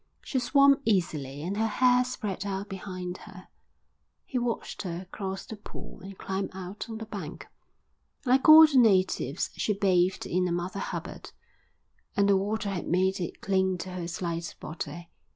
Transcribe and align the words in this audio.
She 0.23 0.39
swam 0.39 0.77
easily 0.83 1.43
and 1.43 1.55
her 1.57 1.67
hair 1.67 2.03
spread 2.03 2.43
out 2.43 2.67
behind 2.69 3.19
her. 3.29 3.49
He 4.25 4.39
watched 4.39 4.81
her 4.81 5.05
cross 5.11 5.45
the 5.45 5.55
pool 5.55 5.99
and 6.01 6.17
climb 6.17 6.49
out 6.53 6.89
on 6.89 6.97
the 6.97 7.05
bank. 7.05 7.45
Like 8.25 8.49
all 8.49 8.65
the 8.65 8.79
natives 8.79 9.51
she 9.57 9.73
bathed 9.73 10.25
in 10.25 10.47
a 10.47 10.51
Mother 10.51 10.79
Hubbard, 10.79 11.29
and 12.17 12.27
the 12.27 12.35
water 12.35 12.71
had 12.71 12.87
made 12.87 13.19
it 13.19 13.41
cling 13.41 13.77
to 13.77 13.91
her 13.91 14.07
slight 14.07 14.55
body. 14.59 15.11